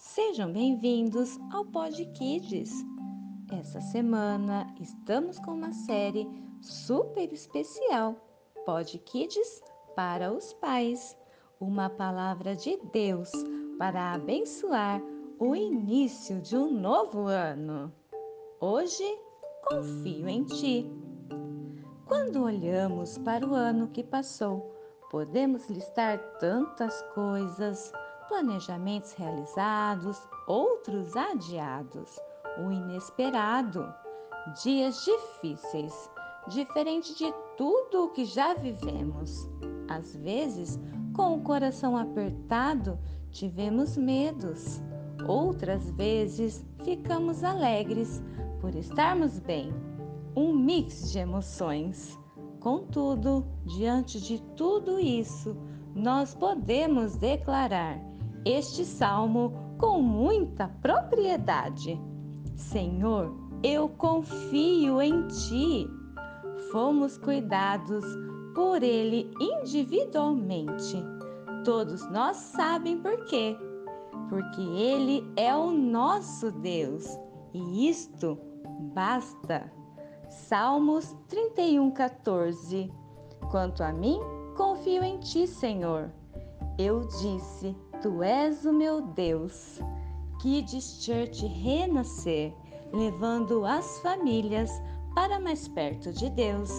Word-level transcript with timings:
Sejam 0.00 0.50
bem-vindos 0.50 1.38
ao 1.52 1.62
Pod 1.62 2.02
Kids. 2.14 2.72
Essa 3.52 3.82
semana 3.82 4.66
estamos 4.80 5.38
com 5.38 5.50
uma 5.50 5.74
série 5.74 6.26
super 6.62 7.30
especial, 7.30 8.16
Pod 8.64 8.98
Kids 9.00 9.62
para 9.94 10.32
os 10.32 10.54
pais, 10.54 11.14
uma 11.60 11.90
palavra 11.90 12.56
de 12.56 12.78
Deus 12.94 13.30
para 13.78 14.14
abençoar 14.14 15.02
o 15.38 15.54
início 15.54 16.40
de 16.40 16.56
um 16.56 16.70
novo 16.70 17.26
ano. 17.26 17.92
Hoje 18.58 19.04
confio 19.68 20.26
em 20.30 20.44
ti. 20.44 20.90
Quando 22.06 22.42
olhamos 22.42 23.18
para 23.18 23.46
o 23.46 23.54
ano 23.54 23.88
que 23.88 24.02
passou, 24.02 24.74
podemos 25.10 25.68
listar 25.68 26.18
tantas 26.38 27.02
coisas 27.12 27.92
planejamentos 28.30 29.12
realizados, 29.14 30.16
outros 30.46 31.16
adiados, 31.16 32.16
o 32.64 32.70
inesperado, 32.70 33.92
dias 34.62 35.04
difíceis, 35.04 36.08
diferente 36.46 37.12
de 37.18 37.34
tudo 37.56 38.04
o 38.04 38.08
que 38.10 38.24
já 38.24 38.54
vivemos. 38.54 39.50
Às 39.88 40.14
vezes, 40.14 40.78
com 41.12 41.34
o 41.34 41.42
coração 41.42 41.96
apertado, 41.96 42.96
tivemos 43.32 43.96
medos. 43.96 44.80
Outras 45.26 45.90
vezes, 45.90 46.64
ficamos 46.84 47.42
alegres 47.42 48.22
por 48.60 48.76
estarmos 48.76 49.40
bem. 49.40 49.74
Um 50.36 50.54
mix 50.54 51.10
de 51.10 51.18
emoções. 51.18 52.16
Contudo, 52.60 53.44
diante 53.64 54.20
de 54.20 54.40
tudo 54.54 55.00
isso, 55.00 55.56
nós 55.94 56.32
podemos 56.32 57.16
declarar 57.16 58.09
este 58.44 58.84
salmo 58.84 59.52
com 59.78 60.00
muita 60.02 60.68
propriedade. 60.80 62.00
Senhor, 62.54 63.34
eu 63.62 63.88
confio 63.88 65.00
em 65.00 65.26
ti. 65.28 65.88
Fomos 66.70 67.16
cuidados 67.18 68.04
por 68.54 68.82
ele 68.82 69.30
individualmente. 69.40 71.02
Todos 71.64 72.08
nós 72.10 72.36
sabem 72.36 72.98
por 72.98 73.24
quê. 73.24 73.56
Porque 74.28 74.60
ele 74.60 75.30
é 75.36 75.54
o 75.54 75.70
nosso 75.70 76.50
Deus 76.52 77.18
e 77.52 77.88
isto 77.88 78.38
basta. 78.94 79.70
Salmos 80.28 81.16
31, 81.28 81.90
14. 81.90 82.92
Quanto 83.50 83.82
a 83.82 83.92
mim, 83.92 84.20
confio 84.56 85.02
em 85.02 85.18
ti, 85.18 85.46
Senhor. 85.46 86.10
Eu 86.78 87.00
disse: 87.00 87.76
Tu 88.02 88.22
és 88.22 88.64
o 88.64 88.72
meu 88.72 89.02
Deus. 89.02 89.78
Kids 90.40 91.04
Church 91.04 91.44
renascer, 91.46 92.54
levando 92.94 93.66
as 93.66 94.00
famílias 94.00 94.70
para 95.14 95.38
mais 95.38 95.68
perto 95.68 96.10
de 96.10 96.30
Deus. 96.30 96.70